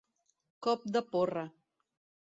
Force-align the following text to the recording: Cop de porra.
Cop 0.67 0.89
de 0.95 1.05
porra. 1.13 1.47